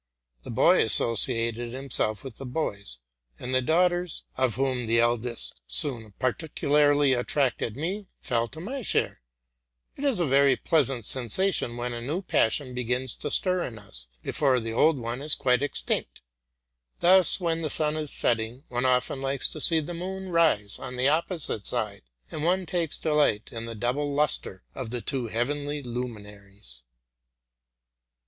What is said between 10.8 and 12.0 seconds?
ant sensation when